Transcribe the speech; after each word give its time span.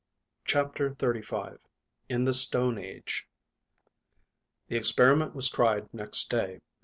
CHAPTER 0.45 0.95
THIRTY 0.95 1.21
FIVE. 1.21 1.59
IN 2.09 2.25
THE 2.25 2.33
STONE 2.33 2.79
AGE. 2.79 3.27
The 4.67 4.75
experiment 4.77 5.35
was 5.35 5.47
tried 5.47 5.93
next 5.93 6.27
day. 6.31 6.61